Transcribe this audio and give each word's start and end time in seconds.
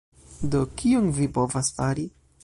Do, 0.53 0.61
kion 0.81 1.11
vi 1.17 1.27
povas 1.37 1.71
fari? 1.81 2.07